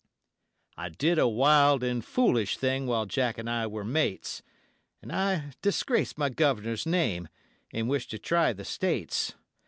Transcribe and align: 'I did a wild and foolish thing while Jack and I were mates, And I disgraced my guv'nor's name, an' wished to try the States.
'I 0.77 0.89
did 0.97 1.19
a 1.19 1.27
wild 1.27 1.83
and 1.83 2.03
foolish 2.03 2.57
thing 2.57 2.87
while 2.87 3.05
Jack 3.05 3.37
and 3.37 3.47
I 3.47 3.67
were 3.67 3.83
mates, 3.83 4.41
And 4.99 5.11
I 5.11 5.51
disgraced 5.61 6.17
my 6.17 6.27
guv'nor's 6.29 6.87
name, 6.87 7.27
an' 7.71 7.87
wished 7.87 8.09
to 8.09 8.17
try 8.17 8.51
the 8.51 8.65
States. 8.65 9.35